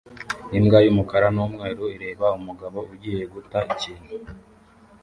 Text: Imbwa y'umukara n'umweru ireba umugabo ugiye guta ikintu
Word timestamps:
Imbwa 0.57 0.77
y'umukara 0.85 1.27
n'umweru 1.35 1.83
ireba 1.95 2.27
umugabo 2.39 2.79
ugiye 2.93 3.21
guta 3.33 3.59
ikintu 3.71 4.11